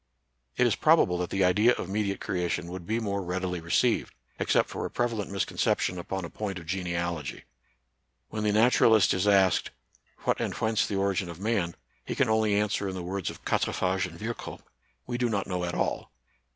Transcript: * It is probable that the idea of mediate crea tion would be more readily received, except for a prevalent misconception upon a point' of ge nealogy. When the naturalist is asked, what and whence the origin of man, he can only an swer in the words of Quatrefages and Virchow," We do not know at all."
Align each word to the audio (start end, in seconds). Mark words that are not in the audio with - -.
* 0.31 0.57
It 0.57 0.65
is 0.65 0.73
probable 0.75 1.19
that 1.19 1.29
the 1.29 1.43
idea 1.43 1.73
of 1.73 1.87
mediate 1.87 2.19
crea 2.21 2.49
tion 2.49 2.69
would 2.71 2.87
be 2.87 2.99
more 2.99 3.21
readily 3.21 3.59
received, 3.61 4.15
except 4.39 4.67
for 4.67 4.83
a 4.83 4.89
prevalent 4.89 5.29
misconception 5.29 5.99
upon 5.99 6.25
a 6.25 6.29
point' 6.31 6.57
of 6.57 6.65
ge 6.65 6.77
nealogy. 6.77 7.43
When 8.29 8.43
the 8.43 8.51
naturalist 8.51 9.13
is 9.13 9.27
asked, 9.27 9.69
what 10.23 10.41
and 10.41 10.55
whence 10.55 10.87
the 10.87 10.95
origin 10.95 11.29
of 11.29 11.39
man, 11.39 11.75
he 12.03 12.15
can 12.15 12.29
only 12.29 12.59
an 12.59 12.69
swer 12.69 12.89
in 12.89 12.95
the 12.95 13.03
words 13.03 13.29
of 13.29 13.45
Quatrefages 13.45 14.07
and 14.07 14.17
Virchow," 14.17 14.59
We 15.05 15.19
do 15.19 15.29
not 15.29 15.45
know 15.45 15.65
at 15.65 15.75
all." 15.75 16.11